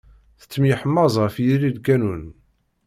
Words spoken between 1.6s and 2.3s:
lkanun.